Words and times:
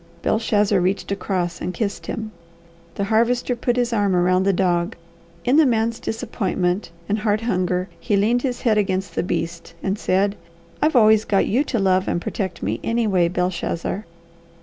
Belshazzar 0.23 0.79
reached 0.81 1.11
across 1.11 1.61
and 1.61 1.75
kissed 1.75 2.07
him. 2.07 2.31
The 2.95 3.03
Harvester 3.03 3.55
put 3.55 3.75
his 3.75 3.93
arm 3.93 4.15
around 4.15 4.45
the 4.47 4.51
dog. 4.51 4.95
In 5.45 5.57
the 5.57 5.65
man's 5.67 5.99
disappointment 5.99 6.89
and 7.07 7.19
heart 7.19 7.41
hunger 7.41 7.87
he 7.99 8.17
leaned 8.17 8.41
his 8.41 8.61
head 8.63 8.79
against 8.79 9.13
the 9.13 9.21
beast 9.21 9.75
and 9.83 9.99
said, 9.99 10.35
"I've 10.81 10.95
always 10.95 11.23
got 11.23 11.45
you 11.45 11.63
to 11.65 11.77
love 11.77 12.07
and 12.07 12.19
protect 12.19 12.63
me, 12.63 12.79
anyway, 12.83 13.27
Belshazzar. 13.27 14.05